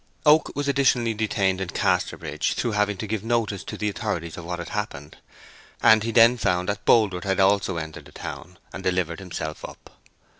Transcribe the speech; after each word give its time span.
Oak 0.25 0.51
was 0.55 0.67
additionally 0.67 1.13
detained 1.13 1.61
in 1.61 1.67
Casterbridge 1.69 2.55
through 2.55 2.71
having 2.71 2.97
to 2.97 3.05
give 3.05 3.23
notice 3.23 3.63
to 3.65 3.77
the 3.77 3.87
authorities 3.87 4.35
of 4.35 4.45
what 4.45 4.57
had 4.57 4.69
happened; 4.69 5.17
and 5.79 6.01
he 6.01 6.11
then 6.11 6.37
found 6.37 6.69
that 6.69 6.85
Boldwood 6.85 7.23
had 7.23 7.39
also 7.39 7.77
entered 7.77 8.05
the 8.05 8.11
town, 8.11 8.57
and 8.73 8.81
delivered 8.81 9.19
himself 9.19 9.63
up. 9.63 9.91